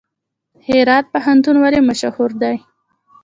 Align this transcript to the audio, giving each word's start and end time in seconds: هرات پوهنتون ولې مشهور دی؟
هرات 0.67 1.05
پوهنتون 1.13 1.55
ولې 1.59 1.79
مشهور 1.89 2.31
دی؟ 2.41 2.55